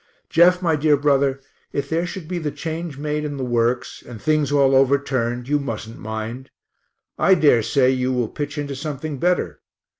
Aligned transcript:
Jeff, 0.31 0.63
my 0.63 0.75
dear 0.75 0.97
brother, 0.97 1.39
if 1.71 1.87
there 1.87 2.07
should 2.07 2.27
be 2.27 2.39
the 2.39 2.49
change 2.49 2.97
made 2.97 3.23
in 3.23 3.37
the 3.37 3.45
works, 3.45 4.01
and 4.01 4.19
things 4.19 4.51
all 4.51 4.73
overturned, 4.75 5.47
you 5.47 5.59
mustn't 5.59 5.99
mind 5.99 6.49
I 7.19 7.35
dare 7.35 7.61
say 7.61 7.91
you 7.91 8.11
will 8.11 8.27
pitch 8.29 8.57
into 8.57 8.75
something 8.75 9.19
better. 9.19 9.61